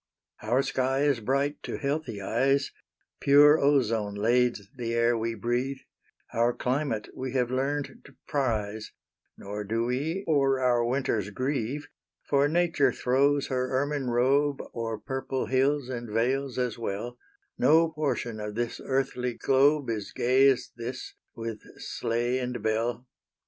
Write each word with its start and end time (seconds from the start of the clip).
Our 0.41 0.63
sky 0.63 1.01
is 1.03 1.19
bright 1.19 1.61
to 1.61 1.77
healthy 1.77 2.19
eyes; 2.23 2.71
Pure 3.19 3.59
ozone 3.59 4.15
lades 4.15 4.67
the 4.75 4.95
air 4.95 5.15
we 5.15 5.35
breathe; 5.35 5.77
Our 6.33 6.53
climate 6.53 7.09
we 7.15 7.33
have 7.33 7.51
learned 7.51 8.01
to 8.05 8.15
prize; 8.27 8.93
Nor 9.37 9.63
do 9.63 9.85
we 9.85 10.25
o'er 10.27 10.59
our 10.59 10.83
winters 10.83 11.29
grieve; 11.29 11.87
For 12.23 12.47
nature 12.47 12.91
throws 12.91 13.45
her 13.49 13.69
ermine 13.79 14.07
robe 14.07 14.63
O'er 14.73 14.97
purple 14.97 15.45
hills 15.45 15.87
and 15.87 16.09
vales 16.09 16.57
as 16.57 16.79
well; 16.79 17.19
No 17.59 17.89
portion 17.89 18.39
of 18.39 18.55
this 18.55 18.81
earthly 18.83 19.35
globe 19.35 19.87
As 19.91 20.11
gay 20.11 20.49
as 20.49 20.71
this, 20.75 21.13
with 21.35 21.59
sleigh 21.77 22.39
and 22.39 22.63
bell. 22.63 23.05